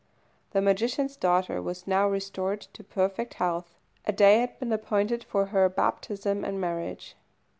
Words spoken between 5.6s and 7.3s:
baptism and marriage.